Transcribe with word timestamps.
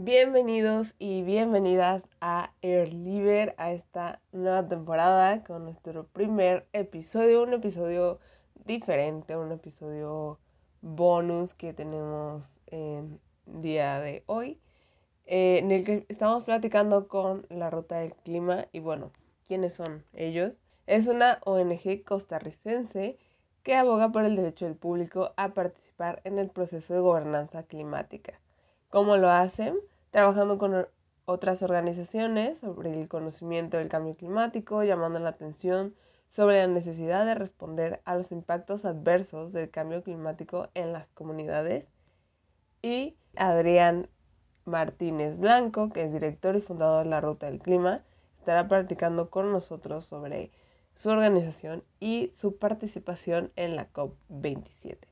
Bienvenidos 0.00 0.94
y 1.00 1.24
bienvenidas 1.24 2.04
a 2.20 2.52
Air 2.62 2.94
Liber, 2.94 3.56
a 3.58 3.72
esta 3.72 4.22
nueva 4.30 4.68
temporada 4.68 5.42
con 5.42 5.64
nuestro 5.64 6.06
primer 6.06 6.68
episodio, 6.72 7.42
un 7.42 7.52
episodio 7.52 8.20
diferente, 8.64 9.36
un 9.36 9.50
episodio 9.50 10.38
bonus 10.82 11.52
que 11.54 11.72
tenemos 11.72 12.48
en 12.68 13.18
día 13.44 13.98
de 13.98 14.22
hoy, 14.26 14.60
eh, 15.26 15.58
en 15.58 15.72
el 15.72 15.82
que 15.82 16.06
estamos 16.08 16.44
platicando 16.44 17.08
con 17.08 17.44
la 17.50 17.68
Ruta 17.68 17.98
del 17.98 18.14
Clima 18.14 18.66
y 18.70 18.78
bueno, 18.78 19.10
¿quiénes 19.48 19.72
son 19.72 20.04
ellos? 20.12 20.60
Es 20.86 21.08
una 21.08 21.40
ONG 21.44 22.04
costarricense 22.04 23.18
que 23.64 23.74
aboga 23.74 24.12
por 24.12 24.24
el 24.24 24.36
derecho 24.36 24.64
del 24.66 24.76
público 24.76 25.32
a 25.36 25.54
participar 25.54 26.20
en 26.22 26.38
el 26.38 26.50
proceso 26.50 26.94
de 26.94 27.00
gobernanza 27.00 27.64
climática. 27.64 28.38
¿Cómo 28.90 29.18
lo 29.18 29.28
hacen? 29.28 29.78
Trabajando 30.12 30.56
con 30.56 30.86
otras 31.26 31.62
organizaciones 31.62 32.56
sobre 32.56 32.98
el 32.98 33.06
conocimiento 33.06 33.76
del 33.76 33.90
cambio 33.90 34.16
climático, 34.16 34.82
llamando 34.82 35.18
la 35.18 35.28
atención 35.28 35.94
sobre 36.30 36.56
la 36.56 36.68
necesidad 36.68 37.26
de 37.26 37.34
responder 37.34 38.00
a 38.06 38.14
los 38.16 38.32
impactos 38.32 38.86
adversos 38.86 39.52
del 39.52 39.70
cambio 39.70 40.02
climático 40.02 40.70
en 40.72 40.94
las 40.94 41.08
comunidades. 41.08 41.84
Y 42.80 43.14
Adrián 43.36 44.08
Martínez 44.64 45.38
Blanco, 45.38 45.90
que 45.90 46.04
es 46.04 46.12
director 46.14 46.56
y 46.56 46.62
fundador 46.62 47.04
de 47.04 47.10
la 47.10 47.20
Ruta 47.20 47.44
del 47.44 47.58
Clima, 47.58 48.02
estará 48.38 48.68
practicando 48.68 49.28
con 49.28 49.52
nosotros 49.52 50.06
sobre 50.06 50.50
su 50.94 51.10
organización 51.10 51.84
y 52.00 52.32
su 52.36 52.56
participación 52.56 53.52
en 53.54 53.76
la 53.76 53.92
COP27. 53.92 55.07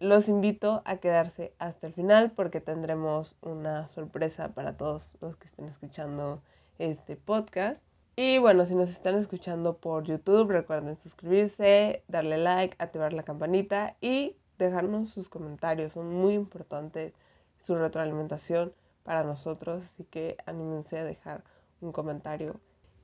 Los 0.00 0.28
invito 0.28 0.82
a 0.86 0.96
quedarse 0.96 1.52
hasta 1.58 1.86
el 1.86 1.92
final 1.92 2.32
porque 2.32 2.60
tendremos 2.60 3.36
una 3.42 3.86
sorpresa 3.86 4.48
para 4.54 4.76
todos 4.76 5.16
los 5.20 5.36
que 5.36 5.46
estén 5.46 5.66
escuchando 5.66 6.42
este 6.78 7.16
podcast. 7.16 7.84
Y 8.16 8.38
bueno, 8.38 8.64
si 8.64 8.74
nos 8.74 8.90
están 8.90 9.16
escuchando 9.16 9.76
por 9.76 10.04
YouTube, 10.04 10.50
recuerden 10.50 10.96
suscribirse, 10.96 12.02
darle 12.08 12.38
like, 12.38 12.76
activar 12.78 13.12
la 13.12 13.22
campanita 13.22 13.96
y 14.00 14.36
dejarnos 14.58 15.10
sus 15.10 15.28
comentarios. 15.28 15.92
Son 15.92 16.08
muy 16.12 16.32
importantes 16.32 17.12
su 17.60 17.76
retroalimentación 17.76 18.72
para 19.04 19.22
nosotros, 19.22 19.84
así 19.84 20.04
que 20.04 20.38
anímense 20.46 20.98
a 20.98 21.04
dejar 21.04 21.44
un 21.82 21.92
comentario 21.92 22.58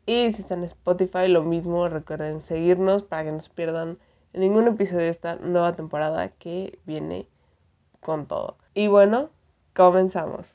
y 0.09 0.31
si 0.31 0.43
están 0.43 0.61
en 0.61 0.67
Spotify, 0.67 1.27
lo 1.27 1.43
mismo, 1.43 1.89
recuerden 1.89 2.41
seguirnos 2.41 3.03
para 3.03 3.25
que 3.25 3.33
no 3.33 3.41
se 3.41 3.51
pierdan 3.51 3.99
ningún 4.33 4.69
episodio 4.69 5.03
de 5.03 5.09
esta 5.11 5.37
nueva 5.37 5.75
temporada 5.77 6.29
que 6.29 6.79
viene 6.85 7.27
con 8.01 8.27
todo. 8.27 8.59
Y 8.75 8.89
bueno, 8.89 9.31
comenzamos. 9.75 10.47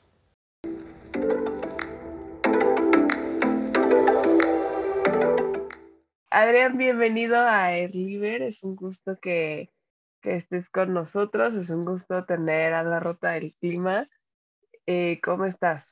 Adrián, 6.30 6.78
bienvenido 6.78 7.36
a 7.36 7.66
Airliber. 7.66 8.40
Es 8.42 8.62
un 8.62 8.74
gusto 8.74 9.18
que, 9.20 9.70
que, 10.22 10.36
estés 10.36 10.70
con 10.70 10.94
nosotros. 10.94 11.54
Es 11.54 11.68
un 11.68 11.84
gusto 11.84 12.24
tener 12.24 12.72
a 12.72 12.82
la 12.82 13.00
Ruta 13.00 13.32
del 13.32 13.54
Clima. 13.60 14.08
Eh, 14.86 15.20
¿Cómo 15.22 15.44
estás? 15.44 15.86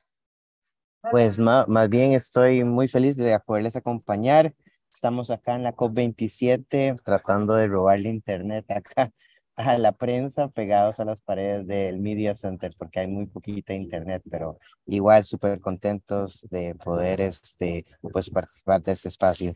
Pues 1.10 1.38
más, 1.38 1.68
más 1.68 1.88
bien 1.88 2.12
estoy 2.12 2.64
muy 2.64 2.88
feliz 2.88 3.16
de 3.16 3.38
poderles 3.40 3.76
acompañar. 3.76 4.54
Estamos 4.92 5.30
acá 5.30 5.54
en 5.54 5.62
la 5.62 5.74
COP27 5.74 7.00
tratando 7.02 7.54
de 7.54 7.68
robarle 7.68 8.08
internet 8.08 8.70
acá 8.70 9.10
a 9.56 9.78
la 9.78 9.92
prensa 9.92 10.48
pegados 10.48 11.00
a 11.00 11.04
las 11.04 11.22
paredes 11.22 11.66
del 11.66 12.00
Media 12.00 12.34
Center 12.34 12.72
porque 12.76 13.00
hay 13.00 13.06
muy 13.06 13.26
poquita 13.26 13.74
internet, 13.74 14.22
pero 14.30 14.58
igual 14.86 15.24
súper 15.24 15.60
contentos 15.60 16.46
de 16.50 16.74
poder 16.74 17.20
este, 17.20 17.84
pues, 18.00 18.30
participar 18.30 18.82
de 18.82 18.92
este 18.92 19.08
espacio. 19.08 19.54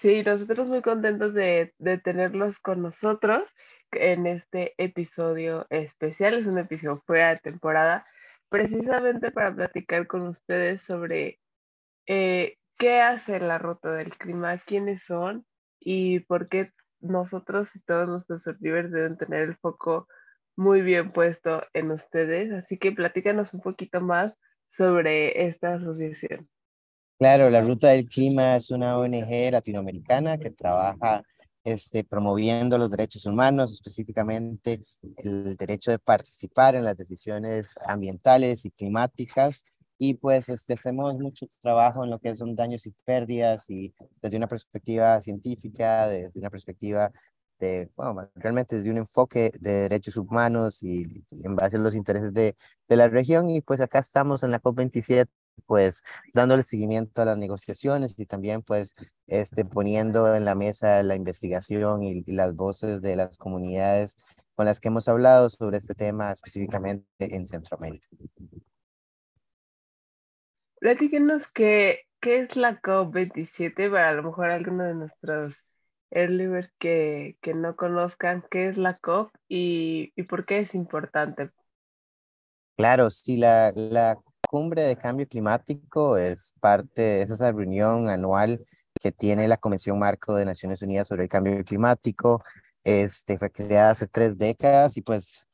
Sí, 0.00 0.22
nosotros 0.22 0.66
muy 0.66 0.82
contentos 0.82 1.34
de, 1.34 1.74
de 1.78 1.98
tenerlos 1.98 2.58
con 2.58 2.82
nosotros 2.82 3.42
en 3.90 4.26
este 4.26 4.74
episodio 4.78 5.66
especial. 5.70 6.34
Es 6.34 6.46
un 6.46 6.58
episodio 6.58 7.02
fuera 7.06 7.30
de 7.30 7.40
temporada 7.40 8.06
precisamente 8.48 9.30
para 9.30 9.54
platicar 9.54 10.06
con 10.06 10.28
ustedes 10.28 10.82
sobre 10.82 11.40
eh, 12.06 12.56
qué 12.82 13.00
hace 13.00 13.38
la 13.38 13.58
ruta 13.58 13.92
del 13.92 14.10
clima, 14.10 14.58
quiénes 14.58 15.04
son 15.04 15.46
y 15.78 16.18
por 16.18 16.48
qué 16.48 16.72
nosotros 16.98 17.76
y 17.76 17.80
todos 17.80 18.08
nuestros 18.08 18.42
servidores 18.42 18.90
deben 18.90 19.16
tener 19.16 19.42
el 19.42 19.56
foco 19.56 20.08
muy 20.56 20.82
bien 20.82 21.12
puesto 21.12 21.62
en 21.74 21.92
ustedes. 21.92 22.50
Así 22.50 22.78
que 22.78 22.90
platícanos 22.90 23.54
un 23.54 23.60
poquito 23.60 24.00
más 24.00 24.34
sobre 24.66 25.46
esta 25.46 25.74
asociación. 25.74 26.48
Claro, 27.20 27.50
la 27.50 27.60
Ruta 27.60 27.90
del 27.90 28.08
Clima 28.08 28.56
es 28.56 28.72
una 28.72 28.98
ONG 28.98 29.52
latinoamericana 29.52 30.38
que 30.38 30.50
trabaja 30.50 31.22
este, 31.62 32.02
promoviendo 32.02 32.78
los 32.78 32.90
derechos 32.90 33.26
humanos, 33.26 33.72
específicamente 33.72 34.80
el 35.18 35.56
derecho 35.56 35.92
de 35.92 36.00
participar 36.00 36.74
en 36.74 36.82
las 36.82 36.96
decisiones 36.96 37.76
ambientales 37.86 38.64
y 38.64 38.72
climáticas. 38.72 39.64
Y 40.04 40.14
pues 40.14 40.48
este, 40.48 40.72
hacemos 40.72 41.16
mucho 41.20 41.46
trabajo 41.60 42.02
en 42.02 42.10
lo 42.10 42.18
que 42.18 42.34
son 42.34 42.56
daños 42.56 42.86
y 42.88 42.90
pérdidas 43.04 43.70
y 43.70 43.94
desde 44.20 44.36
una 44.36 44.48
perspectiva 44.48 45.20
científica, 45.20 46.08
desde 46.08 46.40
una 46.40 46.50
perspectiva 46.50 47.12
de, 47.60 47.88
bueno, 47.94 48.28
realmente 48.34 48.74
desde 48.76 48.90
un 48.90 48.96
enfoque 48.96 49.52
de 49.60 49.82
derechos 49.82 50.16
humanos 50.16 50.82
y, 50.82 51.24
en 51.44 51.54
base 51.54 51.76
a 51.76 51.78
los 51.78 51.94
intereses 51.94 52.34
de, 52.34 52.56
de 52.88 52.96
la 52.96 53.06
región. 53.06 53.48
Y 53.48 53.60
pues 53.60 53.80
acá 53.80 54.00
estamos 54.00 54.42
en 54.42 54.50
la 54.50 54.60
COP27 54.60 55.28
pues 55.66 56.02
dándole 56.34 56.64
seguimiento 56.64 57.22
a 57.22 57.24
las 57.24 57.38
negociaciones 57.38 58.14
y 58.18 58.26
también 58.26 58.62
pues 58.62 58.96
este, 59.28 59.64
poniendo 59.64 60.34
en 60.34 60.44
la 60.44 60.56
mesa 60.56 61.00
la 61.04 61.14
investigación 61.14 62.02
y, 62.02 62.24
las 62.26 62.56
voces 62.56 63.02
de 63.02 63.14
las 63.14 63.36
comunidades 63.38 64.16
con 64.56 64.66
las 64.66 64.80
que 64.80 64.88
hemos 64.88 65.06
hablado 65.06 65.48
sobre 65.48 65.78
este 65.78 65.94
tema 65.94 66.32
específicamente 66.32 67.06
en 67.20 67.46
Centroamérica. 67.46 68.08
Platíquenos 70.82 71.46
qué, 71.46 72.00
qué 72.20 72.38
es 72.38 72.56
la 72.56 72.80
COP27 72.80 73.88
para 73.88 74.08
a 74.08 74.12
lo 74.14 74.24
mejor 74.24 74.50
algunos 74.50 74.88
de 74.88 74.94
nuestros 74.96 75.54
earlyers 76.10 76.72
que, 76.80 77.36
que 77.40 77.54
no 77.54 77.76
conozcan 77.76 78.44
qué 78.50 78.66
es 78.66 78.78
la 78.78 78.98
COP 78.98 79.30
y, 79.48 80.12
y 80.16 80.24
por 80.24 80.44
qué 80.44 80.58
es 80.58 80.74
importante. 80.74 81.50
Claro, 82.76 83.10
sí, 83.10 83.36
la, 83.36 83.72
la 83.76 84.18
cumbre 84.50 84.82
de 84.82 84.96
cambio 84.96 85.24
climático 85.26 86.16
es 86.18 86.52
parte, 86.58 87.22
es 87.22 87.30
esa 87.30 87.52
reunión 87.52 88.08
anual 88.08 88.58
que 89.00 89.12
tiene 89.12 89.46
la 89.46 89.58
Convención 89.58 90.00
Marco 90.00 90.34
de 90.34 90.44
Naciones 90.44 90.82
Unidas 90.82 91.06
sobre 91.06 91.22
el 91.22 91.28
Cambio 91.28 91.64
Climático. 91.64 92.42
Este, 92.82 93.38
fue 93.38 93.52
creada 93.52 93.92
hace 93.92 94.08
tres 94.08 94.36
décadas 94.36 94.96
y 94.96 95.02
pues 95.02 95.46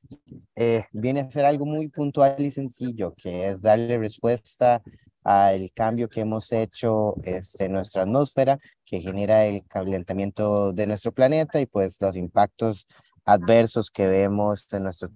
eh, 0.56 0.84
viene 0.92 1.20
a 1.20 1.30
ser 1.30 1.44
algo 1.44 1.66
muy 1.66 1.88
puntual 1.88 2.44
y 2.44 2.50
sencillo, 2.50 3.14
que 3.16 3.48
es 3.48 3.62
darle 3.62 3.98
respuesta 3.98 4.82
al 5.24 5.70
cambio 5.72 6.08
que 6.08 6.20
hemos 6.20 6.52
hecho 6.52 7.14
este, 7.22 7.66
en 7.66 7.72
nuestra 7.72 8.02
atmósfera, 8.02 8.58
que 8.84 9.00
genera 9.00 9.44
el 9.44 9.64
calentamiento 9.66 10.72
de 10.72 10.86
nuestro 10.86 11.12
planeta 11.12 11.60
y 11.60 11.66
pues 11.66 12.00
los 12.00 12.16
impactos 12.16 12.86
adversos 13.24 13.90
que 13.90 14.06
vemos 14.06 14.66
en 14.72 14.84
nuestro 14.84 15.10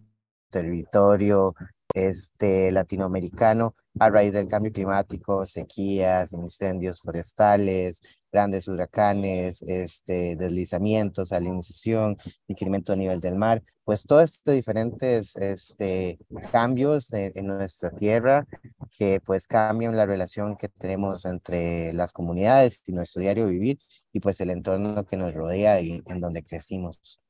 territorio 0.51 1.55
este, 1.95 2.71
latinoamericano 2.71 3.75
a 3.99 4.11
raíz 4.11 4.33
del 4.33 4.49
cambio 4.49 4.73
climático, 4.73 5.45
sequías, 5.47 6.33
incendios 6.33 7.01
forestales, 7.01 8.01
grandes 8.33 8.67
huracanes, 8.67 9.61
este, 9.63 10.37
deslizamientos, 10.37 11.29
salinización, 11.29 12.17
incremento 12.49 12.93
a 12.93 12.97
nivel 12.97 13.21
del 13.21 13.37
mar, 13.37 13.63
pues 13.85 14.05
todos 14.05 14.25
estos 14.25 14.55
diferentes 14.55 15.37
este, 15.37 16.19
cambios 16.51 17.13
en, 17.13 17.47
nuestra 17.47 17.91
tierra 17.91 18.47
que 18.97 19.21
pues 19.21 19.47
cambian 19.47 19.97
la 19.97 20.07
relación 20.07 20.57
que 20.57 20.69
tenemos 20.69 21.27
entre 21.27 21.93
las 21.93 22.13
comunidades 22.13 22.83
y 22.87 22.93
nuestro 22.93 23.21
diario 23.21 23.49
vivir 23.49 23.79
y 24.13 24.21
pues 24.21 24.41
el 24.41 24.51
entorno 24.51 25.05
que 25.05 25.17
nos 25.19 25.35
rodea 25.35 25.81
y 25.81 26.03
en 26.07 26.21
donde 26.21 26.43
crecimos. 26.43 27.21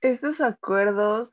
Estos 0.00 0.40
acuerdos 0.40 1.32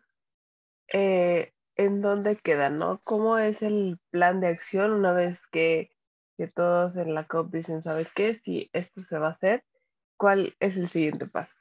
eh, 0.91 1.52
en 1.75 2.01
dónde 2.01 2.37
quedan, 2.37 2.77
¿no? 2.77 3.01
¿Cómo 3.03 3.37
es 3.37 3.61
el 3.61 3.99
plan 4.09 4.39
de 4.41 4.47
acción 4.47 4.91
una 4.91 5.13
vez 5.13 5.41
que, 5.51 5.91
que 6.37 6.47
todos 6.47 6.95
en 6.95 7.13
la 7.13 7.27
COP 7.27 7.51
dicen, 7.51 7.81
¿sabes 7.81 8.07
qué? 8.13 8.33
Si 8.33 8.69
esto 8.73 9.01
se 9.01 9.17
va 9.17 9.27
a 9.27 9.31
hacer, 9.31 9.63
¿cuál 10.17 10.55
es 10.59 10.77
el 10.77 10.89
siguiente 10.89 11.27
paso? 11.27 11.55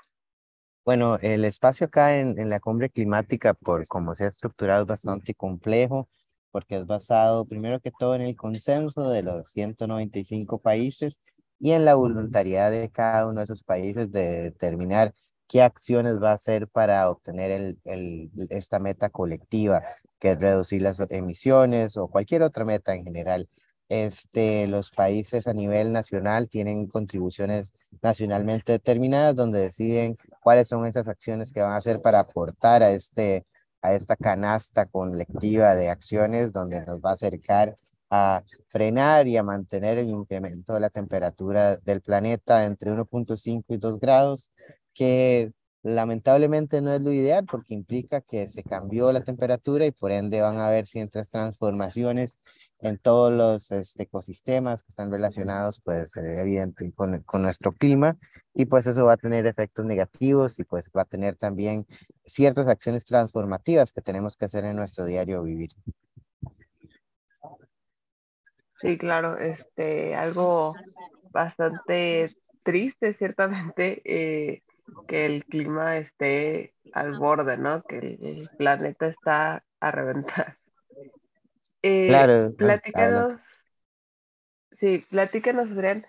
Bueno, 0.84 1.16
el 1.20 1.44
espacio 1.44 1.86
acá 1.86 2.18
en, 2.18 2.38
en 2.38 2.50
la 2.50 2.58
cumbre 2.58 2.90
climática, 2.90 3.54
por 3.54 3.86
cómo 3.86 4.14
se 4.14 4.24
ha 4.24 4.28
estructurado, 4.28 4.82
es 4.82 4.88
bastante 4.88 5.34
complejo, 5.34 6.08
porque 6.50 6.76
es 6.76 6.86
basado 6.86 7.44
primero 7.46 7.80
que 7.80 7.92
todo 7.96 8.14
en 8.14 8.22
el 8.22 8.36
consenso 8.36 9.08
de 9.08 9.22
los 9.22 9.48
195 9.48 10.60
países 10.60 11.20
y 11.58 11.72
en 11.72 11.84
la 11.84 11.94
voluntariedad 11.94 12.70
de 12.70 12.90
cada 12.90 13.28
uno 13.28 13.38
de 13.38 13.44
esos 13.44 13.62
países 13.62 14.10
de 14.10 14.42
determinar 14.42 15.14
qué 15.52 15.60
acciones 15.60 16.14
va 16.20 16.30
a 16.30 16.34
hacer 16.34 16.66
para 16.66 17.10
obtener 17.10 17.50
el, 17.50 17.78
el, 17.84 18.30
esta 18.48 18.78
meta 18.78 19.10
colectiva, 19.10 19.82
que 20.18 20.30
es 20.30 20.40
reducir 20.40 20.80
las 20.80 20.98
emisiones 21.10 21.98
o 21.98 22.08
cualquier 22.08 22.42
otra 22.42 22.64
meta 22.64 22.94
en 22.94 23.04
general. 23.04 23.50
Este, 23.90 24.66
los 24.66 24.90
países 24.90 25.46
a 25.46 25.52
nivel 25.52 25.92
nacional 25.92 26.48
tienen 26.48 26.86
contribuciones 26.86 27.74
nacionalmente 28.00 28.72
determinadas 28.72 29.36
donde 29.36 29.60
deciden 29.60 30.16
cuáles 30.42 30.68
son 30.68 30.86
esas 30.86 31.06
acciones 31.06 31.52
que 31.52 31.60
van 31.60 31.72
a 31.72 31.76
hacer 31.76 32.00
para 32.00 32.20
aportar 32.20 32.82
a, 32.82 32.92
este, 32.92 33.44
a 33.82 33.92
esta 33.92 34.16
canasta 34.16 34.86
colectiva 34.86 35.74
de 35.74 35.90
acciones 35.90 36.52
donde 36.52 36.80
nos 36.86 37.00
va 37.00 37.10
a 37.10 37.14
acercar 37.14 37.76
a 38.08 38.42
frenar 38.68 39.26
y 39.26 39.36
a 39.36 39.42
mantener 39.42 39.98
el 39.98 40.08
incremento 40.08 40.72
de 40.72 40.80
la 40.80 40.88
temperatura 40.88 41.76
del 41.76 42.00
planeta 42.00 42.64
entre 42.64 42.90
1.5 42.90 43.64
y 43.68 43.76
2 43.76 44.00
grados, 44.00 44.50
que 44.94 45.52
lamentablemente 45.82 46.80
no 46.80 46.92
es 46.92 47.00
lo 47.02 47.12
ideal 47.12 47.44
porque 47.44 47.74
implica 47.74 48.20
que 48.20 48.46
se 48.46 48.62
cambió 48.62 49.12
la 49.12 49.22
temperatura 49.22 49.84
y 49.84 49.90
por 49.90 50.12
ende 50.12 50.40
van 50.40 50.58
a 50.58 50.68
haber 50.68 50.86
ciertas 50.86 51.30
transformaciones 51.30 52.40
en 52.78 52.98
todos 52.98 53.32
los 53.32 53.70
este, 53.72 54.04
ecosistemas 54.04 54.82
que 54.82 54.90
están 54.90 55.10
relacionados, 55.10 55.80
pues, 55.80 56.16
eh, 56.16 56.40
evidente, 56.40 56.92
con, 56.92 57.22
con 57.22 57.42
nuestro 57.42 57.72
clima, 57.72 58.16
y 58.54 58.66
pues 58.66 58.86
eso 58.86 59.04
va 59.04 59.14
a 59.14 59.16
tener 59.16 59.46
efectos 59.46 59.84
negativos 59.84 60.58
y 60.58 60.64
pues 60.64 60.90
va 60.96 61.02
a 61.02 61.06
tener 61.06 61.36
también 61.36 61.86
ciertas 62.24 62.68
acciones 62.68 63.04
transformativas 63.04 63.92
que 63.92 64.02
tenemos 64.02 64.36
que 64.36 64.46
hacer 64.46 64.64
en 64.64 64.76
nuestro 64.76 65.04
diario 65.04 65.42
vivir. 65.42 65.70
Sí, 68.80 68.98
claro, 68.98 69.38
este, 69.38 70.16
algo 70.16 70.74
bastante 71.30 72.34
triste, 72.64 73.12
ciertamente, 73.12 74.02
eh, 74.04 74.62
que 75.06 75.26
el 75.26 75.44
clima 75.44 75.96
esté 75.96 76.74
al 76.92 77.18
borde, 77.18 77.56
¿no? 77.56 77.82
Que 77.82 77.96
el 77.96 78.50
planeta 78.56 79.06
está 79.06 79.64
a 79.80 79.90
reventar. 79.90 80.56
Eh, 81.84 82.06
claro, 82.06 82.54
platícanos, 82.54 83.40
sí, 84.70 85.04
platícanos, 85.10 85.72
Adrián, 85.72 86.06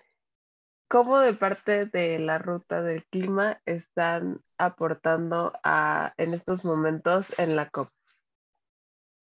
¿cómo 0.86 1.18
de 1.18 1.32
parte 1.34 1.86
de 1.86 2.20
la 2.20 2.38
ruta 2.38 2.80
del 2.80 3.04
clima 3.06 3.60
están 3.66 4.40
aportando 4.56 5.52
a, 5.64 6.14
en 6.16 6.32
estos 6.32 6.64
momentos 6.64 7.26
en 7.40 7.56
la 7.56 7.70
COP? 7.70 7.90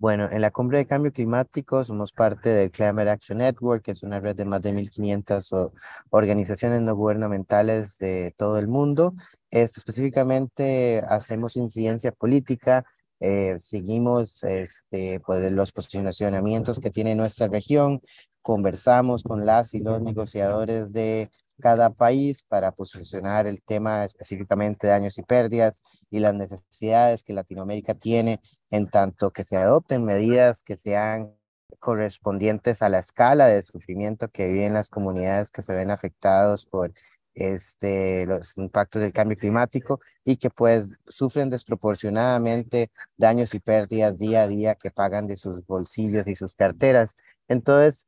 Bueno, 0.01 0.27
en 0.31 0.42
la 0.42 0.50
cumbre 0.50 0.80
de 0.80 0.88
cambio 0.88 1.13
climático 1.13 1.83
somos 1.83 2.12
parte 2.12 2.50
del 2.50 2.71
Climate 2.71 3.12
Action 3.12 3.38
Network, 3.38 3.83
que 3.83 3.92
es 3.92 4.01
una 4.01 4.19
red 4.19 4.36
de 4.36 4.45
más 4.45 4.59
de 4.63 4.74
1.500 4.74 5.71
organizaciones 6.09 6.81
no 6.81 6.95
gubernamentales 6.95 8.00
de 8.00 8.33
todo 8.36 8.57
el 8.57 8.68
mundo. 8.68 9.13
Específicamente 9.51 11.03
hacemos 11.07 11.56
incidencia 11.56 12.12
política 12.12 12.83
eh, 13.19 13.57
seguimos 13.59 14.44
este, 14.44 15.19
pues, 15.19 15.51
los 15.51 15.71
posicionamientos 15.71 16.80
que 16.80 16.89
tiene 16.89 17.13
nuestra 17.13 17.48
región, 17.48 18.01
conversamos 18.42 19.21
con 19.21 19.45
las 19.45 19.75
y 19.75 19.81
los 19.81 20.01
negociadores 20.01 20.92
de 20.94 21.30
cada 21.62 21.92
país 21.92 22.44
para 22.44 22.72
posicionar 22.74 23.48
el 23.48 23.62
tema 23.62 24.04
específicamente 24.04 24.88
de 24.88 24.94
daños 24.94 25.18
y 25.18 25.24
pérdidas 25.24 25.81
y 26.10 26.19
las 26.19 26.34
necesidades 26.34 27.24
que 27.24 27.34
Latinoamérica 27.34 27.94
tiene 27.94 28.42
en 28.69 28.90
tanto 28.90 29.31
que 29.31 29.44
se 29.46 29.58
adopten 29.58 30.04
medidas 30.04 30.63
que 30.63 30.75
sean 30.75 31.34
correspondientes 31.80 32.81
a 32.81 32.90
la 32.90 33.00
escala 33.00 33.48
de 33.48 33.63
sufrimiento 33.63 34.30
que 34.30 34.48
viven 34.52 34.74
las 34.74 34.90
comunidades 34.90 35.52
que 35.52 35.62
se 35.62 35.74
ven 35.74 35.92
afectados 35.92 36.66
por 36.66 36.94
este, 37.34 38.25
los 38.25 38.58
impactos 38.58 39.02
del 39.02 39.13
cambio 39.13 39.38
climático 39.38 40.00
y 40.25 40.38
que 40.38 40.50
pues 40.50 41.00
sufren 41.08 41.50
desproporcionadamente 41.50 42.92
daños 43.18 43.54
y 43.54 43.60
pérdidas 43.60 44.18
día 44.18 44.44
a 44.44 44.48
día 44.48 44.75
que 44.75 44.92
pagan 44.92 45.28
de 45.28 45.38
sus 45.38 45.66
bolsillos 45.66 46.28
y 46.28 46.36
sus 46.36 46.56
carteras. 46.56 47.16
Entonces, 47.48 48.08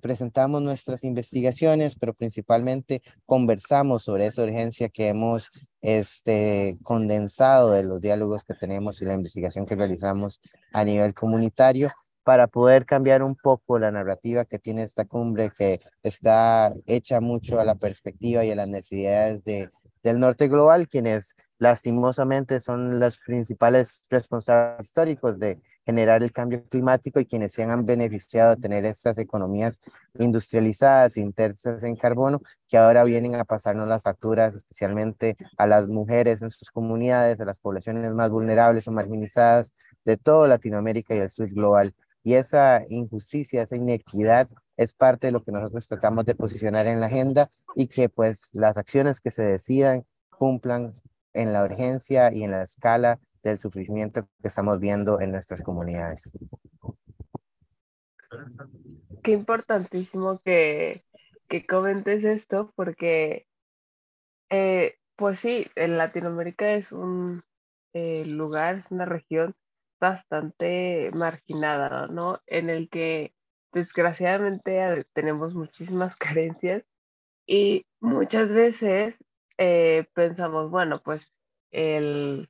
presentamos 0.00 0.60
nuestras 0.60 1.04
investigaciones, 1.04 1.96
pero 1.98 2.14
principalmente 2.14 3.02
conversamos 3.26 4.02
sobre 4.02 4.26
esa 4.26 4.42
urgencia 4.42 4.88
que 4.88 5.08
hemos 5.08 5.50
este, 5.80 6.78
condensado 6.82 7.70
de 7.70 7.84
los 7.84 8.00
diálogos 8.00 8.44
que 8.44 8.54
tenemos 8.54 9.00
y 9.00 9.04
la 9.04 9.14
investigación 9.14 9.66
que 9.66 9.76
realizamos 9.76 10.40
a 10.72 10.84
nivel 10.84 11.14
comunitario 11.14 11.92
para 12.24 12.46
poder 12.48 12.84
cambiar 12.84 13.22
un 13.22 13.36
poco 13.36 13.78
la 13.78 13.90
narrativa 13.90 14.44
que 14.44 14.58
tiene 14.58 14.82
esta 14.82 15.06
cumbre 15.06 15.50
que 15.56 15.80
está 16.02 16.74
hecha 16.86 17.20
mucho 17.20 17.60
a 17.60 17.64
la 17.64 17.76
perspectiva 17.76 18.44
y 18.44 18.50
a 18.50 18.56
las 18.56 18.68
necesidades 18.68 19.44
de, 19.44 19.70
del 20.02 20.18
norte 20.20 20.48
global, 20.48 20.88
quienes 20.88 21.36
lastimosamente 21.58 22.60
son 22.60 23.00
los 23.00 23.18
principales 23.18 24.02
responsables 24.08 24.86
históricos 24.86 25.38
de 25.38 25.60
generar 25.84 26.22
el 26.22 26.32
cambio 26.32 26.62
climático 26.68 27.18
y 27.18 27.26
quienes 27.26 27.52
se 27.52 27.64
han 27.64 27.86
beneficiado 27.86 28.54
de 28.54 28.60
tener 28.60 28.84
estas 28.84 29.18
economías 29.18 29.80
industrializadas, 30.18 31.16
intensas 31.16 31.82
en 31.82 31.96
carbono, 31.96 32.42
que 32.68 32.76
ahora 32.76 33.04
vienen 33.04 33.34
a 33.36 33.44
pasarnos 33.44 33.88
las 33.88 34.02
facturas, 34.02 34.54
especialmente 34.54 35.36
a 35.56 35.66
las 35.66 35.88
mujeres 35.88 36.42
en 36.42 36.50
sus 36.50 36.70
comunidades, 36.70 37.40
a 37.40 37.46
las 37.46 37.58
poblaciones 37.58 38.12
más 38.12 38.30
vulnerables 38.30 38.86
o 38.86 38.92
marginalizadas 38.92 39.74
de 40.04 40.16
toda 40.18 40.46
Latinoamérica 40.46 41.14
y 41.14 41.18
el 41.20 41.30
sur 41.30 41.48
global. 41.48 41.94
Y 42.22 42.34
esa 42.34 42.82
injusticia, 42.90 43.62
esa 43.62 43.76
inequidad 43.76 44.46
es 44.76 44.94
parte 44.94 45.28
de 45.28 45.32
lo 45.32 45.42
que 45.42 45.52
nosotros 45.52 45.88
tratamos 45.88 46.26
de 46.26 46.34
posicionar 46.34 46.86
en 46.86 47.00
la 47.00 47.06
agenda 47.06 47.50
y 47.74 47.86
que 47.86 48.10
pues 48.10 48.50
las 48.52 48.76
acciones 48.76 49.20
que 49.20 49.30
se 49.30 49.42
decidan 49.42 50.04
cumplan 50.38 50.92
en 51.38 51.52
la 51.52 51.64
urgencia 51.64 52.32
y 52.32 52.42
en 52.42 52.50
la 52.50 52.62
escala 52.62 53.20
del 53.42 53.58
sufrimiento 53.58 54.28
que 54.42 54.48
estamos 54.48 54.80
viendo 54.80 55.20
en 55.20 55.30
nuestras 55.30 55.62
comunidades. 55.62 56.36
Qué 59.22 59.30
importantísimo 59.30 60.40
que, 60.44 61.04
que 61.48 61.64
comentes 61.64 62.24
esto 62.24 62.72
porque, 62.74 63.46
eh, 64.50 64.96
pues 65.16 65.38
sí, 65.38 65.66
en 65.76 65.96
Latinoamérica 65.96 66.72
es 66.72 66.90
un 66.90 67.42
eh, 67.92 68.24
lugar, 68.26 68.76
es 68.76 68.90
una 68.90 69.04
región 69.04 69.54
bastante 70.00 71.10
marginada, 71.14 72.08
¿no? 72.08 72.40
En 72.46 72.68
el 72.68 72.88
que 72.88 73.32
desgraciadamente 73.72 75.06
tenemos 75.12 75.54
muchísimas 75.54 76.16
carencias 76.16 76.84
y 77.46 77.86
muchas 78.00 78.52
veces 78.52 79.18
eh, 79.58 80.06
pensamos, 80.14 80.70
bueno, 80.70 81.02
pues 81.02 81.32
el, 81.72 82.48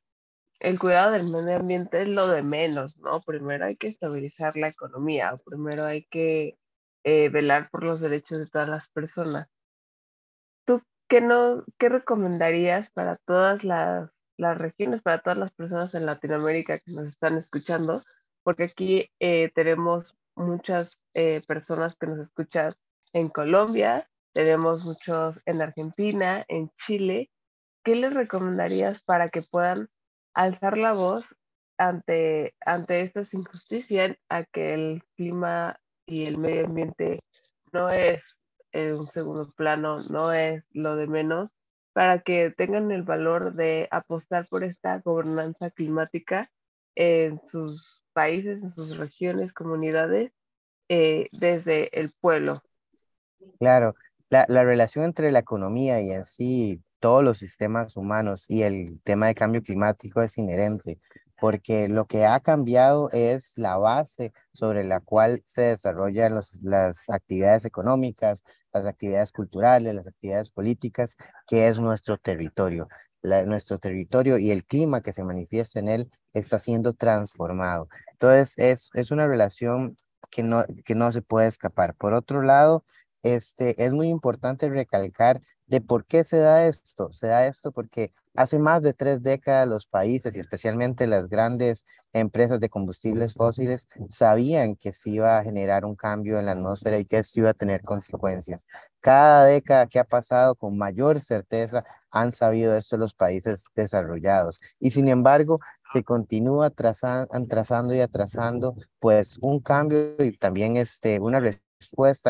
el 0.61 0.79
cuidado 0.79 1.13
del 1.13 1.29
medio 1.29 1.57
ambiente 1.57 2.03
es 2.03 2.09
lo 2.09 2.29
de 2.29 2.43
menos, 2.43 2.99
¿no? 2.99 3.23
Primero 3.23 3.65
hay 3.65 3.77
que 3.77 3.89
estabilizar 3.89 4.57
la 4.57 4.69
economía, 4.69 5.41
primero 5.45 5.85
hay 5.85 6.05
que 6.05 6.59
eh, 7.05 7.31
velar 7.31 7.71
por 7.71 7.83
los 7.83 8.01
derechos 8.01 8.39
de 8.39 8.47
todas 8.47 8.69
las 8.69 8.89
personas. 8.89 9.49
¿Tú 10.67 10.83
qué, 11.09 11.23
no, 11.23 11.65
qué 11.79 11.89
recomendarías 11.89 12.91
para 12.91 13.17
todas 13.17 13.65
las 13.65 14.15
las 14.37 14.57
regiones, 14.57 15.03
para 15.03 15.19
todas 15.19 15.37
las 15.37 15.51
personas 15.51 15.95
en 15.95 16.07
Latinoamérica 16.07 16.79
que 16.79 16.93
nos 16.93 17.09
están 17.09 17.37
escuchando, 17.37 18.03
porque 18.45 18.65
aquí 18.65 19.11
eh, 19.19 19.51
tenemos 19.53 20.17
muchas 20.37 20.97
personas 21.49 21.97
que 21.97 22.07
nos 22.07 22.21
escuchan 22.21 22.77
en 23.13 23.29
Colombia, 23.29 24.09
tenemos 24.39 24.85
muchos 24.85 25.43
en 25.47 25.61
Argentina, 25.63 26.45
en 26.47 26.71
Chile. 26.77 27.29
¿Qué 27.83 27.97
les 27.97 28.15
recomendarías 28.15 29.03
para 29.03 29.31
que 29.31 29.43
puedan 29.43 29.89
alzar 30.33 30.79
la 30.79 30.93
voz 30.93 31.35
ante, 31.77 32.55
ante 32.65 33.01
estas 33.01 33.35
injusticias 33.35 34.17
a 34.29 34.45
que 34.45 34.75
el 34.75 35.03
clima 35.17 35.81
y 36.07 36.27
el 36.27 36.39
medio 36.39 36.67
ambiente 36.67 37.19
no 37.73 37.91
es 37.91 38.39
eh, 38.71 38.93
un 38.93 39.09
segundo 39.09 39.51
plano, 39.57 40.05
no 40.05 40.33
es 40.33 40.63
lo 40.71 40.95
de 40.95 41.09
menos, 41.09 41.51
para 41.93 42.21
que 42.21 42.53
tengan 42.57 42.93
el 42.93 43.03
valor 43.03 43.55
de 43.55 43.89
apostar 43.91 44.47
por 44.47 44.63
esta 44.63 45.01
gobernanza 45.01 45.73
climática 45.73 46.49
en 46.95 47.41
sus 47.45 48.05
países, 48.13 48.63
en 48.63 48.71
sus 48.71 48.99
regiones, 48.99 49.53
comunidades, 49.53 50.31
eh, 50.89 51.29
desde 51.33 51.99
el 51.99 52.13
pueblo. 52.21 52.63
Claro, 53.59 53.97
la, 54.31 54.47
la, 54.49 54.65
relación 54.65 55.05
entre 55.05 55.33
la 55.33 55.41
economía 55.41 56.01
y 56.01 56.11
en 56.13 56.25
sí 56.25 56.83
todos 57.01 57.23
los 57.25 57.39
sistemas 57.39 57.97
humanos 57.97 58.45
y 58.49 58.63
el 58.63 59.01
tema 59.05 59.29
de 59.29 59.35
cambio 59.35 59.63
climático 59.63 60.23
es 60.23 60.37
inherente 60.39 60.99
porque 61.39 61.89
lo 61.89 62.07
que 62.07 62.27
ha 62.27 62.41
cambiado 62.41 63.11
es 63.13 63.57
la 63.57 63.77
base 63.77 64.33
sobre 64.53 64.85
la 64.85 65.01
cual 65.01 65.43
se 65.45 65.63
desarrollan 65.63 66.35
las 66.63 67.09
actividades 67.09 67.65
económicas, 67.65 68.43
las 68.73 68.87
actividades 68.87 69.33
culturales, 69.33 69.95
las 69.95 70.07
actividades 70.09 70.51
políticas, 70.51 71.17
que 71.47 71.69
es 71.69 71.79
nuestro 71.79 72.19
territorio. 72.19 72.89
nuestro 73.47 73.79
territorio 73.79 74.39
y 74.39 74.51
el 74.51 74.65
clima 74.65 75.03
que 75.03 75.13
se 75.13 75.25
manifiesta 75.25 75.79
en 75.81 75.89
él 75.89 76.11
está 76.33 76.59
siendo 76.59 76.93
transformado. 76.95 77.89
Entonces, 78.13 78.55
es, 78.59 78.91
es 78.95 79.11
una 79.11 79.27
relación 79.27 79.97
que 80.31 80.43
no, 80.43 80.65
que 80.85 80.95
no 80.95 81.13
se 81.13 81.23
puede 81.23 81.49
escapar. 81.49 81.95
Por 81.95 82.15
otro 82.15 82.43
lado, 82.43 82.85
este, 83.23 83.85
es 83.85 83.93
muy 83.93 84.09
importante 84.09 84.69
recalcar 84.69 85.41
de 85.67 85.81
por 85.81 86.07
qué 86.07 86.25
se 86.25 86.39
da 86.39 86.67
esto. 86.67 87.13
Se 87.13 87.29
da 87.29 87.47
esto 87.47 87.73
porque 87.73 88.13
hace 88.35 88.59
más 88.59 88.83
de 88.83 88.95
tres 88.95 89.23
décadas 89.23 89.69
los 89.69 89.87
países 89.87 90.37
y 90.37 90.41
especialmente 90.41 91.07
las 91.07 91.29
grandes 91.29 91.85
empresas 92.13 92.61
de 92.61 92.69
combustibles 92.69 93.35
fósiles 93.35 93.89
sabían 94.09 94.77
que 94.77 94.93
se 94.93 95.11
iba 95.11 95.39
a 95.39 95.43
generar 95.45 95.85
un 95.85 95.95
cambio 95.95 96.39
en 96.39 96.47
la 96.47 96.53
atmósfera 96.53 96.99
y 96.99 97.05
que 97.05 97.19
esto 97.19 97.41
iba 97.41 97.51
a 97.51 97.55
tener 97.55 97.83
consecuencias. 97.83 98.67
Cada 99.01 99.45
década 99.45 99.87
que 99.87 99.99
ha 99.99 100.05
pasado 100.05 100.55
con 100.55 100.79
mayor 100.79 101.21
certeza 101.21 101.85
han 102.11 102.33
sabido 102.33 102.75
esto 102.77 102.97
los 102.97 103.13
países 103.15 103.67
desarrollados 103.75 104.61
y 104.81 104.91
sin 104.93 105.09
embargo 105.09 105.61
se 105.93 106.03
continúa 106.05 106.71
trazando 106.71 107.95
y 107.95 108.01
atrasando 108.01 108.77
pues 108.99 109.39
un 109.41 109.61
cambio 109.61 110.15
y 110.19 110.37
también 110.37 110.77
este, 110.77 111.21
una 111.21 111.41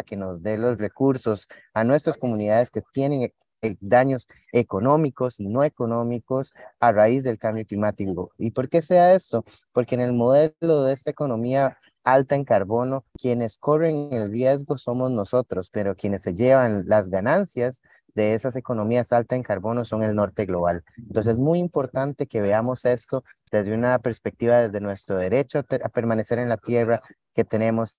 que 0.04 0.16
nos 0.16 0.42
dé 0.42 0.58
los 0.58 0.78
recursos 0.78 1.46
a 1.72 1.84
nuestras 1.84 2.16
comunidades 2.16 2.70
que 2.70 2.82
tienen 2.92 3.32
eh, 3.62 3.76
daños 3.80 4.28
económicos 4.52 5.40
y 5.40 5.48
no 5.48 5.64
económicos 5.64 6.54
a 6.80 6.92
raíz 6.92 7.24
del 7.24 7.38
cambio 7.38 7.64
climático. 7.66 8.30
¿Y 8.38 8.50
por 8.50 8.68
qué 8.68 8.82
sea 8.82 9.14
esto? 9.14 9.44
Porque 9.72 9.94
en 9.94 10.02
el 10.02 10.12
modelo 10.12 10.84
de 10.84 10.92
esta 10.92 11.10
economía 11.10 11.78
alta 12.04 12.36
en 12.36 12.44
carbono, 12.44 13.04
quienes 13.18 13.58
corren 13.58 14.12
el 14.12 14.30
riesgo 14.30 14.78
somos 14.78 15.10
nosotros, 15.10 15.70
pero 15.70 15.94
quienes 15.94 16.22
se 16.22 16.34
llevan 16.34 16.84
las 16.86 17.10
ganancias 17.10 17.82
de 18.14 18.34
esas 18.34 18.56
economías 18.56 19.12
alta 19.12 19.36
en 19.36 19.42
carbono 19.42 19.84
son 19.84 20.02
el 20.02 20.14
norte 20.14 20.46
global. 20.46 20.84
Entonces 20.96 21.34
es 21.34 21.38
muy 21.38 21.58
importante 21.58 22.26
que 22.26 22.40
veamos 22.40 22.84
esto 22.84 23.24
desde 23.50 23.74
una 23.74 23.98
perspectiva 23.98 24.58
desde 24.58 24.80
nuestro 24.80 25.16
derecho 25.16 25.58
a 25.58 25.88
permanecer 25.88 26.38
en 26.38 26.48
la 26.48 26.56
tierra 26.56 27.02
que 27.34 27.44
tenemos 27.44 27.98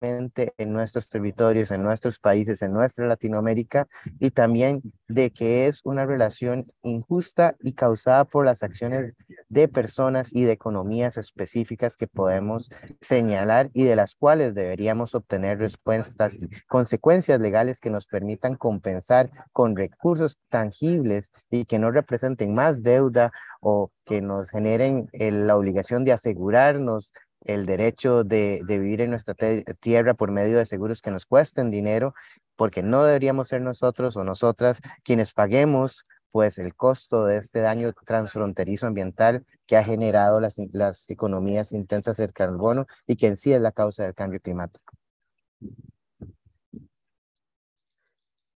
en 0.00 0.72
nuestros 0.72 1.08
territorios, 1.08 1.70
en 1.70 1.82
nuestros 1.82 2.18
países, 2.18 2.62
en 2.62 2.72
nuestra 2.72 3.06
Latinoamérica, 3.06 3.88
y 4.18 4.30
también 4.30 4.82
de 5.08 5.30
que 5.30 5.66
es 5.66 5.80
una 5.84 6.06
relación 6.06 6.70
injusta 6.82 7.56
y 7.60 7.72
causada 7.72 8.24
por 8.24 8.44
las 8.44 8.62
acciones 8.62 9.14
de 9.48 9.68
personas 9.68 10.28
y 10.32 10.44
de 10.44 10.52
economías 10.52 11.16
específicas 11.16 11.96
que 11.96 12.06
podemos 12.06 12.70
señalar 13.00 13.70
y 13.72 13.84
de 13.84 13.96
las 13.96 14.14
cuales 14.14 14.54
deberíamos 14.54 15.14
obtener 15.14 15.58
respuestas, 15.58 16.38
consecuencias 16.66 17.40
legales 17.40 17.80
que 17.80 17.90
nos 17.90 18.06
permitan 18.06 18.56
compensar 18.56 19.30
con 19.52 19.76
recursos 19.76 20.36
tangibles 20.48 21.30
y 21.50 21.64
que 21.64 21.78
no 21.78 21.90
representen 21.90 22.54
más 22.54 22.82
deuda 22.82 23.32
o 23.60 23.90
que 24.04 24.22
nos 24.22 24.50
generen 24.50 25.08
la 25.12 25.56
obligación 25.56 26.04
de 26.04 26.12
asegurarnos 26.12 27.12
el 27.48 27.66
derecho 27.66 28.24
de, 28.24 28.62
vivir 28.66 29.00
en 29.00 29.10
nuestra 29.10 29.34
tierra 29.80 30.14
por 30.14 30.30
medio 30.30 30.58
de 30.58 30.66
seguros 30.66 31.02
que 31.02 31.10
nos 31.10 31.26
cuesten 31.26 31.70
dinero, 31.70 32.14
porque 32.56 32.82
no 32.82 33.04
deberíamos 33.04 33.48
ser 33.48 33.62
nosotros 33.62 34.16
o 34.16 34.22
nosotras 34.22 34.80
quienes 35.02 35.32
paguemos 35.32 36.06
pues 36.30 36.58
el 36.58 36.74
costo 36.74 37.24
de 37.24 37.38
este 37.38 37.60
daño 37.60 37.92
transfronterizo 38.04 38.86
ambiental 38.86 39.46
que 39.66 39.78
ha 39.78 39.82
generado 39.82 40.40
las, 40.40 40.58
las 40.72 41.08
economías 41.08 41.72
intensas 41.72 42.18
del 42.18 42.34
carbono 42.34 42.86
y 43.06 43.16
que 43.16 43.28
en 43.28 43.36
sí 43.38 43.52
es 43.54 43.62
la 43.62 43.72
causa 43.72 44.04
del 44.04 44.14
cambio 44.14 44.38
climático. 44.40 44.92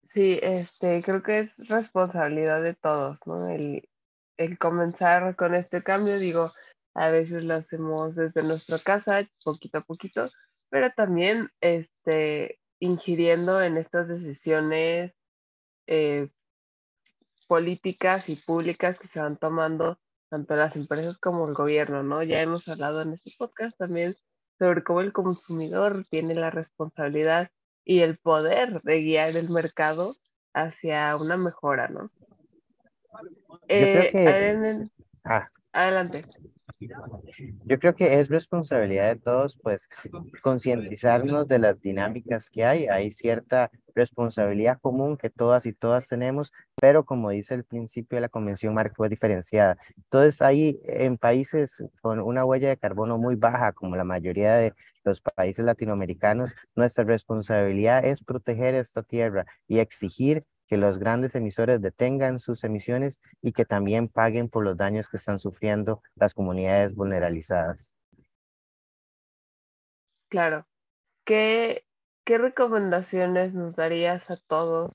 Sí, 0.03 0.38
este, 0.43 1.01
creo 1.01 1.24
que 1.24 1.39
es 1.39 1.57
responsabilidad 1.69 2.62
de 2.62 2.74
todos, 2.74 3.25
¿no? 3.25 3.48
El, 3.48 3.88
el 4.36 4.57
comenzar 4.57 5.38
con 5.38 5.55
este 5.55 5.81
cambio, 5.81 6.19
digo, 6.19 6.51
a 6.93 7.10
veces 7.10 7.43
lo 7.43 7.55
hacemos 7.55 8.15
desde 8.15 8.43
nuestra 8.43 8.79
casa, 8.79 9.27
poquito 9.43 9.79
a 9.79 9.81
poquito, 9.81 10.29
pero 10.69 10.89
también 10.91 11.50
este, 11.62 12.60
ingiriendo 12.79 13.62
en 13.62 13.77
estas 13.77 14.07
decisiones 14.07 15.13
eh, 15.88 16.29
políticas 17.48 18.29
y 18.29 18.36
públicas 18.36 18.98
que 18.98 19.07
se 19.07 19.19
van 19.19 19.38
tomando 19.38 20.00
tanto 20.29 20.55
las 20.55 20.75
empresas 20.77 21.17
como 21.17 21.48
el 21.48 21.53
gobierno, 21.53 22.03
¿no? 22.03 22.24
Ya 22.24 22.41
hemos 22.41 22.67
hablado 22.69 23.01
en 23.01 23.12
este 23.12 23.31
podcast 23.38 23.77
también 23.77 24.15
sobre 24.57 24.83
cómo 24.83 25.01
el 25.01 25.12
consumidor 25.12 26.05
tiene 26.10 26.36
la 26.36 26.50
responsabilidad 26.50 27.50
y 27.83 28.00
el 28.01 28.17
poder 28.17 28.81
de 28.83 29.01
guiar 29.01 29.36
el 29.36 29.50
mercado 29.50 30.15
hacia 30.53 31.15
una 31.17 31.36
mejora, 31.36 31.89
¿no? 31.89 32.12
Eh, 33.67 34.88
ah. 35.25 35.50
Adelante. 35.74 36.25
Yo 37.65 37.79
creo 37.79 37.95
que 37.95 38.19
es 38.19 38.29
responsabilidad 38.29 39.13
de 39.13 39.19
todos, 39.19 39.57
pues, 39.61 39.88
concientizarnos 40.41 41.47
de 41.47 41.59
las 41.59 41.79
dinámicas 41.79 42.50
que 42.50 42.65
hay. 42.65 42.88
Hay 42.88 43.11
cierta 43.11 43.69
responsabilidad 43.93 44.79
común 44.81 45.17
que 45.17 45.29
todas 45.29 45.65
y 45.65 45.73
todas 45.73 46.07
tenemos, 46.07 46.51
pero 46.79 47.05
como 47.05 47.29
dice 47.29 47.53
el 47.55 47.63
principio 47.63 48.17
de 48.17 48.21
la 48.21 48.29
Convención 48.29 48.73
Marco, 48.73 49.03
es 49.03 49.09
diferenciada. 49.09 49.77
Entonces, 49.95 50.41
hay 50.41 50.79
en 50.83 51.17
países 51.17 51.83
con 52.01 52.19
una 52.19 52.45
huella 52.45 52.69
de 52.69 52.77
carbono 52.77 53.17
muy 53.17 53.35
baja, 53.35 53.73
como 53.73 53.95
la 53.95 54.03
mayoría 54.03 54.55
de 54.55 54.73
los 55.03 55.21
países 55.21 55.65
latinoamericanos, 55.65 56.55
nuestra 56.75 57.03
responsabilidad 57.03 58.05
es 58.05 58.23
proteger 58.23 58.75
esta 58.75 59.03
tierra 59.03 59.45
y 59.67 59.79
exigir 59.79 60.45
que 60.71 60.77
los 60.77 60.99
grandes 60.99 61.35
emisores 61.35 61.81
detengan 61.81 62.39
sus 62.39 62.63
emisiones 62.63 63.19
y 63.41 63.51
que 63.51 63.65
también 63.65 64.07
paguen 64.07 64.47
por 64.47 64.63
los 64.63 64.77
daños 64.77 65.09
que 65.09 65.17
están 65.17 65.37
sufriendo 65.37 66.01
las 66.15 66.33
comunidades 66.33 66.95
vulnerabilizadas. 66.95 67.93
Claro. 70.29 70.65
¿Qué, 71.25 71.85
qué 72.23 72.37
recomendaciones 72.37 73.53
nos 73.53 73.75
darías 73.75 74.31
a 74.31 74.37
todos 74.37 74.93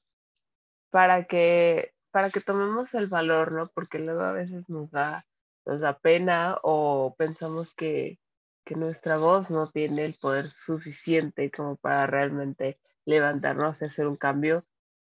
para 0.89 1.25
que, 1.25 1.93
para 2.11 2.31
que 2.31 2.41
tomemos 2.41 2.95
el 2.95 3.09
valor, 3.09 3.53
¿no? 3.53 3.69
Porque 3.69 3.99
luego 3.99 4.23
a 4.23 4.33
veces 4.33 4.71
nos 4.71 4.91
da, 4.91 5.27
nos 5.67 5.83
da 5.83 5.99
pena 5.99 6.57
o 6.63 7.15
pensamos 7.19 7.75
que, 7.75 8.19
que 8.65 8.77
nuestra 8.77 9.19
voz 9.19 9.51
no 9.51 9.71
tiene 9.71 10.07
el 10.07 10.15
poder 10.15 10.49
suficiente 10.49 11.51
como 11.51 11.77
para 11.77 12.07
realmente 12.07 12.81
levantarnos 13.05 13.83
y 13.83 13.85
hacer 13.85 14.07
un 14.07 14.17
cambio 14.17 14.65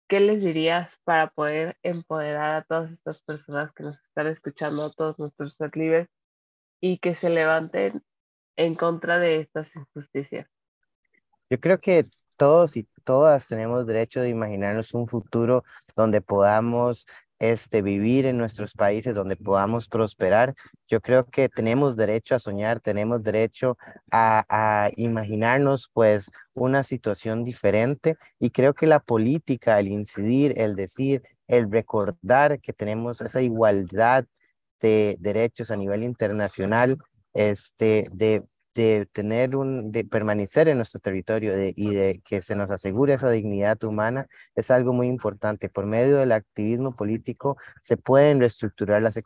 ¿qué 0.07 0.19
les 0.19 0.41
dirías 0.41 0.99
para 1.03 1.27
poder 1.27 1.77
empoderar 1.83 2.55
a 2.55 2.61
todas 2.63 2.91
estas 2.91 3.19
personas 3.21 3.71
que 3.71 3.83
nos 3.83 4.01
están 4.01 4.27
escuchando, 4.27 4.85
a 4.85 4.91
todos 4.91 5.19
nuestros 5.19 5.57
líderes 5.73 6.07
y 6.81 6.99
que 6.99 7.15
se 7.15 7.29
levanten 7.29 8.03
en 8.55 8.75
contra 8.75 9.19
de 9.19 9.37
estas 9.37 9.75
injusticias? 9.75 10.47
Yo 11.49 11.59
creo 11.59 11.79
que 11.79 12.07
todos 12.37 12.77
y 12.77 12.87
todas 13.03 13.47
tenemos 13.47 13.87
derecho 13.87 14.21
de 14.21 14.29
imaginarnos 14.29 14.93
un 14.93 15.07
futuro 15.07 15.63
donde 15.95 16.21
podamos 16.21 17.07
este, 17.39 17.81
vivir 17.81 18.25
en 18.25 18.37
nuestros 18.37 18.73
países 18.73 19.15
donde 19.15 19.35
podamos 19.35 19.87
prosperar. 19.87 20.55
Yo 20.87 21.01
creo 21.01 21.25
que 21.25 21.49
tenemos 21.49 21.95
derecho 21.95 22.35
a 22.35 22.39
soñar, 22.39 22.79
tenemos 22.79 23.23
derecho 23.23 23.77
a, 24.11 24.45
a 24.49 24.89
imaginarnos 24.95 25.89
pues 25.93 26.29
una 26.53 26.83
situación 26.83 27.43
diferente 27.43 28.17
y 28.39 28.49
creo 28.49 28.73
que 28.73 28.87
la 28.87 28.99
política, 28.99 29.79
el 29.79 29.87
incidir, 29.89 30.53
el 30.57 30.75
decir, 30.75 31.23
el 31.47 31.71
recordar 31.71 32.59
que 32.59 32.73
tenemos 32.73 33.21
esa 33.21 33.41
igualdad 33.41 34.25
de 34.79 35.17
derechos 35.19 35.71
a 35.71 35.77
nivel 35.77 36.03
internacional, 36.03 36.97
este, 37.33 38.07
de 38.11 38.43
de 38.77 39.07
tener 39.11 39.55
un, 39.55 39.91
de 39.91 40.03
permanecer 40.05 40.67
en 40.67 40.77
nuestro 40.77 40.99
territorio 40.99 41.53
y 41.75 41.95
de 41.95 42.21
que 42.23 42.41
se 42.43 42.55
nos 42.55 42.69
asegure 42.69 43.15
esa 43.15 43.31
dignidad 43.31 43.83
humana 43.83 44.27
es 44.55 44.69
algo 44.69 44.93
muy 44.93 45.07
importante. 45.07 45.67
Por 45.67 45.87
medio 45.87 46.17
del 46.17 46.31
activismo 46.31 46.95
político 46.95 47.57
se 47.81 47.97
pueden 47.97 48.39
reestructurar 48.39 49.01
las, 49.01 49.17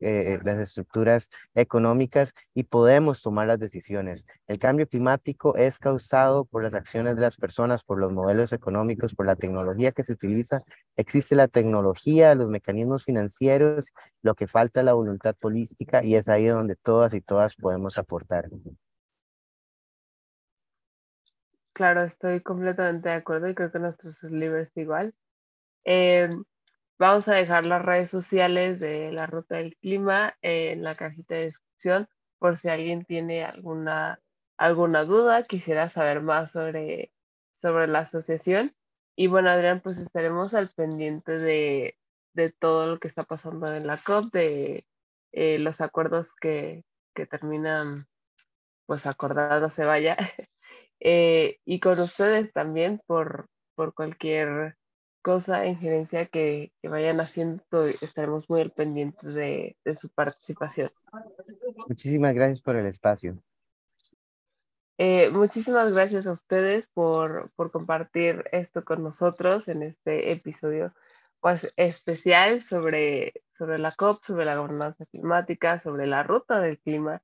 eh, 0.00 0.40
las 0.42 0.58
estructuras 0.58 1.30
económicas 1.54 2.34
y 2.52 2.64
podemos 2.64 3.22
tomar 3.22 3.46
las 3.46 3.60
decisiones. 3.60 4.26
El 4.48 4.58
cambio 4.58 4.88
climático 4.88 5.56
es 5.56 5.78
causado 5.78 6.44
por 6.44 6.64
las 6.64 6.74
acciones 6.74 7.14
de 7.14 7.22
las 7.22 7.36
personas, 7.36 7.84
por 7.84 7.98
los 7.98 8.12
modelos 8.12 8.52
económicos, 8.52 9.14
por 9.14 9.26
la 9.26 9.36
tecnología 9.36 9.92
que 9.92 10.02
se 10.02 10.14
utiliza. 10.14 10.62
Existe 10.96 11.36
la 11.36 11.46
tecnología, 11.46 12.34
los 12.34 12.48
mecanismos 12.48 13.04
financieros, 13.04 13.92
lo 14.22 14.34
que 14.34 14.48
falta 14.48 14.80
es 14.80 14.86
la 14.86 14.94
voluntad 14.94 15.36
política 15.40 16.02
y 16.02 16.16
es 16.16 16.28
ahí 16.28 16.46
donde 16.46 16.74
todas 16.74 17.14
y 17.14 17.20
todas 17.20 17.54
podemos 17.54 17.98
aportar. 17.98 18.48
Claro, 21.76 22.04
estoy 22.04 22.40
completamente 22.40 23.10
de 23.10 23.16
acuerdo 23.16 23.50
y 23.50 23.54
creo 23.54 23.70
que 23.70 23.78
nuestros 23.78 24.22
libros 24.22 24.70
igual. 24.76 25.14
Em, 25.84 26.42
vamos 26.98 27.28
a 27.28 27.34
dejar 27.34 27.66
las 27.66 27.82
redes 27.84 28.08
sociales 28.08 28.80
de 28.80 29.12
la 29.12 29.26
Ruta 29.26 29.56
del 29.56 29.76
Clima 29.76 30.34
en 30.40 30.82
la 30.82 30.96
cajita 30.96 31.34
de 31.34 31.44
descripción 31.44 32.08
por 32.38 32.56
si 32.56 32.70
alguien 32.70 33.04
tiene 33.04 33.44
alguna, 33.44 34.22
alguna 34.56 35.04
duda, 35.04 35.42
quisiera 35.42 35.90
saber 35.90 36.22
más 36.22 36.52
sobre, 36.52 37.12
sobre 37.52 37.88
la 37.88 37.98
asociación. 38.00 38.74
Y 39.14 39.26
bueno, 39.26 39.50
Adrián, 39.50 39.82
pues 39.82 39.98
estaremos 39.98 40.54
al 40.54 40.70
pendiente 40.70 41.38
de, 41.38 41.98
de 42.32 42.52
todo 42.52 42.86
lo 42.86 42.98
que 43.00 43.08
está 43.08 43.24
pasando 43.24 43.74
en 43.74 43.86
la 43.86 43.98
COP, 43.98 44.32
de 44.32 44.86
eh, 45.32 45.58
los 45.58 45.82
acuerdos 45.82 46.32
que, 46.40 46.86
que 47.14 47.26
terminan 47.26 48.08
pues 48.86 49.04
acordados 49.06 49.74
se 49.74 49.84
vaya 49.84 50.16
Eh, 51.00 51.58
y 51.64 51.80
con 51.80 51.98
ustedes 52.00 52.52
también 52.52 53.00
por, 53.06 53.48
por 53.74 53.94
cualquier 53.94 54.76
cosa, 55.22 55.66
injerencia 55.66 56.26
que, 56.26 56.72
que 56.80 56.88
vayan 56.88 57.20
haciendo, 57.20 57.62
estaremos 58.00 58.48
muy 58.48 58.60
al 58.60 58.70
pendiente 58.70 59.26
de, 59.26 59.76
de 59.84 59.94
su 59.96 60.08
participación. 60.08 60.90
Muchísimas 61.88 62.34
gracias 62.34 62.62
por 62.62 62.76
el 62.76 62.86
espacio. 62.86 63.36
Eh, 64.98 65.28
muchísimas 65.30 65.92
gracias 65.92 66.26
a 66.26 66.32
ustedes 66.32 66.88
por, 66.88 67.50
por, 67.54 67.70
compartir 67.70 68.44
esto 68.50 68.82
con 68.84 69.02
nosotros 69.02 69.68
en 69.68 69.82
este 69.82 70.32
episodio 70.32 70.94
pues, 71.40 71.70
especial 71.76 72.62
sobre, 72.62 73.34
sobre 73.52 73.78
la 73.78 73.92
COP, 73.92 74.24
sobre 74.24 74.46
la 74.46 74.56
gobernanza 74.56 75.04
climática, 75.06 75.78
sobre 75.78 76.06
la 76.06 76.22
ruta 76.22 76.60
del 76.60 76.78
clima. 76.78 77.20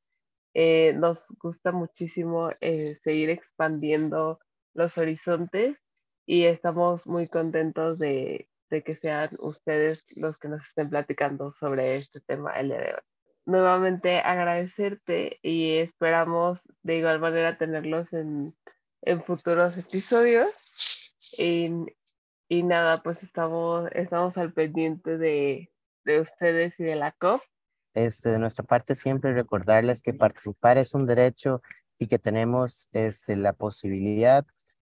Eh, 0.54 0.92
nos 0.96 1.26
gusta 1.38 1.72
muchísimo 1.72 2.50
eh, 2.60 2.94
seguir 2.94 3.30
expandiendo 3.30 4.38
los 4.74 4.98
horizontes 4.98 5.78
y 6.26 6.44
estamos 6.44 7.06
muy 7.06 7.28
contentos 7.28 7.98
de, 7.98 8.48
que 8.68 8.94
sean 8.94 9.30
ustedes 9.38 10.04
los 10.16 10.38
que 10.38 10.48
nos 10.48 10.64
estén 10.64 10.90
platicando 10.90 11.50
sobre 11.50 11.96
este 11.96 12.20
tema 12.20 12.52
el 12.52 12.72
nuevamente 13.44 14.18
agradecerte 14.18 15.38
y 15.42 15.78
esperamos 15.78 16.62
de 16.82 16.98
igual 16.98 17.20
manera 17.20 17.58
tenerlos 17.58 18.12
en, 18.12 18.54
futuros 19.26 19.76
episodios. 19.76 20.48
Y, 21.36 22.62
nada, 22.62 23.02
pues 23.02 23.22
estamos, 23.22 23.90
estamos 23.92 24.38
al 24.38 24.52
pendiente 24.52 25.18
de 25.18 25.68
ustedes 26.20 26.78
y 26.78 26.84
de 26.84 26.96
la 26.96 27.12
COP. 27.12 27.42
Este, 27.94 28.30
de 28.30 28.38
nuestra 28.38 28.64
parte 28.64 28.94
siempre 28.94 29.34
recordarles 29.34 30.02
que 30.02 30.14
participar 30.14 30.78
es 30.78 30.94
un 30.94 31.06
derecho 31.06 31.62
y 31.98 32.06
que 32.06 32.18
tenemos 32.18 32.88
este, 32.92 33.36
la 33.36 33.52
posibilidad 33.52 34.46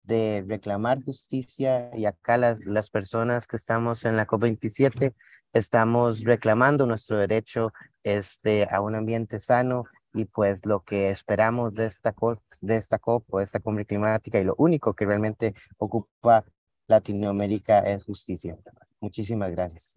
de 0.02 0.44
reclamar 0.48 1.04
justicia 1.04 1.90
y 1.94 2.06
acá 2.06 2.38
las, 2.38 2.60
las 2.64 2.90
personas 2.90 3.46
que 3.46 3.56
estamos 3.56 4.04
en 4.04 4.16
la 4.16 4.26
COP27 4.26 5.14
estamos 5.52 6.24
reclamando 6.24 6.86
nuestro 6.86 7.18
derecho 7.18 7.72
este, 8.02 8.66
a 8.70 8.80
un 8.80 8.94
ambiente 8.94 9.38
sano 9.38 9.84
y 10.14 10.24
pues 10.24 10.64
lo 10.64 10.82
que 10.82 11.10
esperamos 11.10 11.74
de 11.74 11.86
esta, 11.86 12.14
de 12.62 12.76
esta 12.76 12.98
COP 12.98 13.24
o 13.28 13.38
de 13.38 13.44
esta 13.44 13.60
cumbre 13.60 13.84
climática 13.84 14.40
y 14.40 14.44
lo 14.44 14.54
único 14.56 14.94
que 14.94 15.04
realmente 15.04 15.54
ocupa 15.76 16.44
Latinoamérica 16.86 17.80
es 17.80 18.04
justicia. 18.04 18.56
Muchísimas 19.00 19.50
gracias. 19.50 19.96